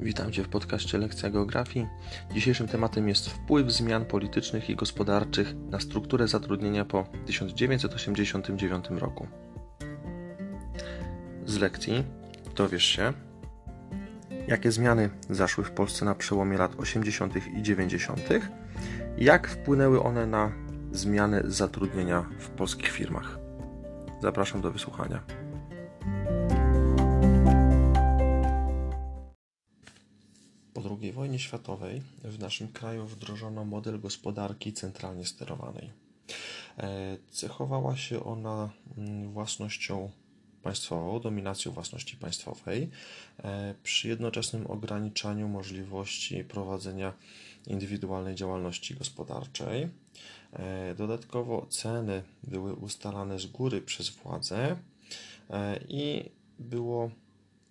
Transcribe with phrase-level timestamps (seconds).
[0.00, 1.86] Witam Cię w podcaście Lekcja Geografii.
[2.34, 9.26] Dzisiejszym tematem jest wpływ zmian politycznych i gospodarczych na strukturę zatrudnienia po 1989 roku.
[11.46, 12.04] Z lekcji
[12.56, 13.12] dowiesz się,
[14.48, 17.34] jakie zmiany zaszły w Polsce na przełomie lat 80.
[17.58, 18.20] i 90.,
[19.18, 20.52] jak wpłynęły one na
[20.92, 23.38] zmiany zatrudnienia w polskich firmach.
[24.22, 25.22] Zapraszam do wysłuchania.
[31.02, 35.90] II wojnie światowej w naszym kraju wdrożono model gospodarki centralnie sterowanej.
[36.78, 40.10] E, cechowała się ona mm, własnością
[40.62, 42.90] państwową, dominacją własności państwowej,
[43.38, 47.12] e, przy jednoczesnym ograniczaniu możliwości prowadzenia
[47.66, 49.88] indywidualnej działalności gospodarczej.
[50.52, 54.76] E, dodatkowo ceny były ustalane z góry przez władze
[55.88, 57.10] i było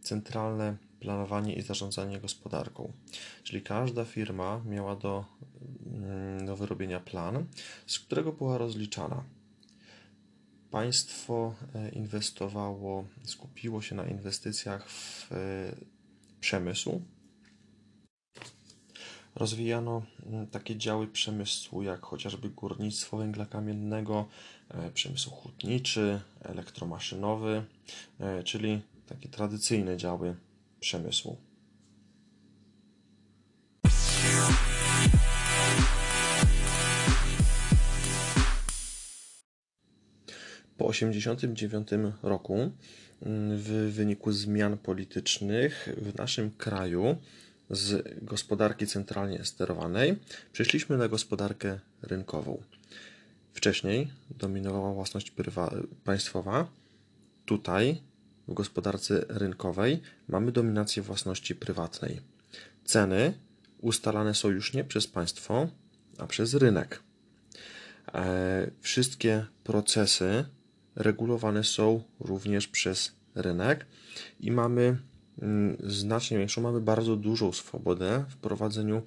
[0.00, 2.92] centralne planowanie i zarządzanie gospodarką.
[3.42, 5.24] Czyli każda firma miała do,
[5.86, 7.46] mm, do wyrobienia plan,
[7.86, 9.24] z którego była rozliczana.
[10.70, 15.36] Państwo e, inwestowało, skupiło się na inwestycjach w e,
[16.40, 17.02] przemysł.
[19.34, 24.28] Rozwijano mm, takie działy przemysłu, jak chociażby górnictwo węgla kamiennego,
[24.68, 27.64] e, przemysł hutniczy, elektromaszynowy,
[28.44, 30.36] czyli takie tradycyjne działy
[30.80, 31.36] przemysłu.
[40.76, 41.88] Po 1989
[42.22, 42.54] roku,
[43.22, 47.16] mm, w wyniku zmian politycznych w naszym kraju
[47.70, 50.16] z gospodarki centralnie sterowanej
[50.52, 52.62] przeszliśmy na gospodarkę rynkową.
[53.54, 55.32] Wcześniej dominowała własność
[56.04, 56.70] państwowa.
[57.44, 58.02] Tutaj
[58.48, 62.20] w gospodarce rynkowej mamy dominację własności prywatnej.
[62.84, 63.34] Ceny
[63.80, 65.68] ustalane są już nie przez państwo,
[66.18, 67.02] a przez rynek.
[68.14, 70.44] E, wszystkie procesy
[70.96, 73.86] regulowane są również przez rynek
[74.40, 74.98] i mamy
[75.42, 79.02] mm, znacznie większą, mamy bardzo dużą swobodę w prowadzeniu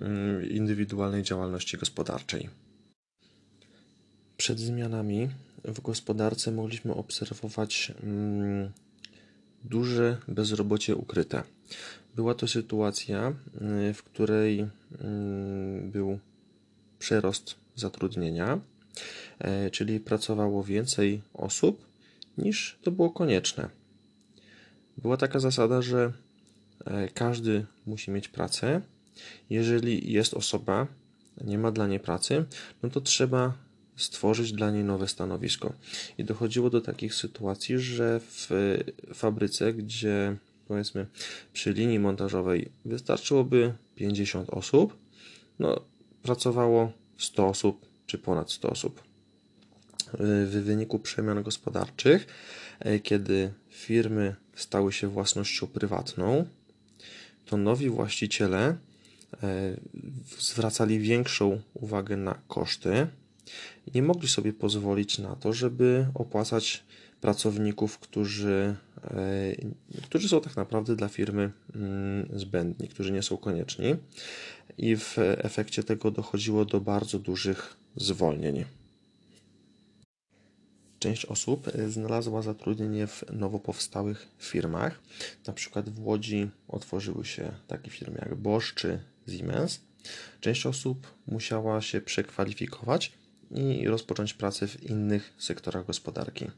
[0.00, 2.48] mm, indywidualnej działalności gospodarczej.
[4.36, 5.28] Przed zmianami
[5.64, 8.72] w gospodarce mogliśmy obserwować mm,
[9.64, 11.42] duże bezrobocie ukryte.
[12.16, 13.28] Była to sytuacja,
[13.90, 14.60] y, w której
[15.00, 16.18] mm, był
[16.98, 18.60] przerost zatrudnienia,
[19.38, 21.86] e, czyli pracowało więcej osób
[22.38, 23.68] niż to było konieczne.
[24.96, 26.12] Była taka zasada, że
[26.84, 28.80] e, każdy musi mieć pracę.
[29.50, 30.86] Jeżeli jest osoba,
[31.44, 32.44] nie ma dla niej pracy,
[32.82, 33.54] no to trzeba
[34.02, 35.72] stworzyć dla niej nowe stanowisko.
[36.18, 38.48] I dochodziło do takich sytuacji, że w
[39.14, 40.36] fabryce, gdzie
[40.68, 41.06] powiedzmy
[41.52, 44.96] przy linii montażowej wystarczyłoby 50 osób,
[45.58, 45.80] no
[46.22, 49.02] pracowało 100 osób czy ponad 100 osób.
[50.18, 52.26] W wyniku przemian gospodarczych,
[52.80, 56.46] e, kiedy firmy stały się własnością prywatną,
[57.46, 58.76] to nowi właściciele
[59.42, 59.76] e,
[60.38, 63.06] zwracali większą uwagę na koszty,
[63.94, 66.84] nie mogli sobie pozwolić na to, żeby opłacać
[67.20, 69.54] pracowników, którzy, e,
[70.02, 73.96] którzy są tak naprawdę dla firmy mm, zbędni, którzy nie są konieczni,
[74.78, 78.64] i w efekcie tego dochodziło do bardzo dużych zwolnień.
[80.98, 85.00] Część osób e, znalazła zatrudnienie w nowo powstałych firmach.
[85.46, 89.80] Na przykład w Łodzi otworzyły się takie firmy jak Bosch czy Siemens.
[90.40, 93.12] Część osób musiała się przekwalifikować
[93.50, 96.50] i rozpocząć pracę w innych sektorach gospodarki.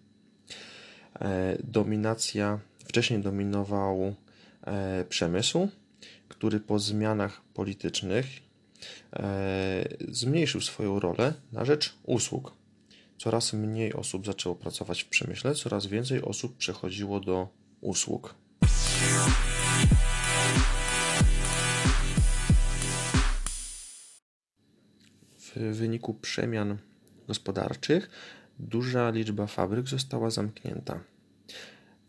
[1.21, 4.15] E, dominacja, wcześniej dominował
[4.67, 5.69] e, przemysł,
[6.29, 8.27] który po zmianach politycznych
[9.13, 12.53] e, zmniejszył swoją rolę na rzecz usług.
[13.19, 17.49] Coraz mniej osób zaczęło pracować w przemyśle, coraz więcej osób przechodziło do
[17.81, 18.35] usług.
[25.57, 26.79] w wyniku przemian
[27.29, 28.11] gospodarczych
[28.59, 31.01] duża liczba fabryk została zamknięta.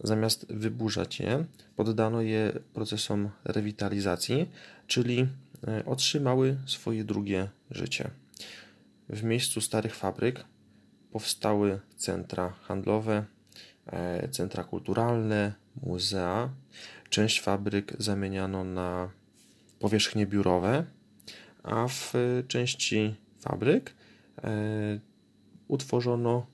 [0.04, 1.46] Zamiast wyburzać je,
[1.76, 4.50] poddano je procesom rewitalizacji,
[4.88, 5.28] czyli
[5.68, 8.10] e, otrzymały swoje drugie życie.
[9.10, 10.46] W miejscu starych fabryk
[11.12, 13.26] powstały centra handlowe,
[13.86, 16.50] e, centra kulturalne, muzea.
[17.10, 19.10] Część fabryk zamieniano na
[19.80, 20.86] powierzchnie biurowe,
[21.64, 22.14] a w
[22.48, 24.03] części fabryk e,
[25.68, 26.46] utworzono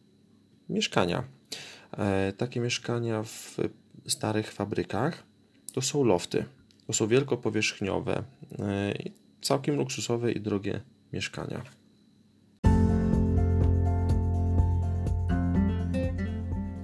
[0.69, 1.23] mieszkania.
[1.97, 3.57] E, takie mieszkania w
[4.07, 5.23] starych fabrykach
[5.73, 6.45] to są lofty.
[6.87, 10.81] To są wielkopowierzchniowe, y, całkiem luksusowe i drogie
[11.13, 11.61] mieszkania.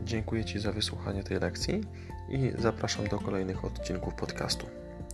[0.04, 1.82] Dziękuję Ci za wysłuchanie tej lekcji
[2.30, 4.66] i zapraszam do kolejnych odcinków podcastu.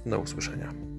[0.05, 0.90] Do usłyszenia.